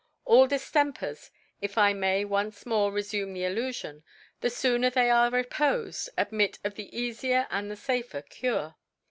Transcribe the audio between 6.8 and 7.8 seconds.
eafier and the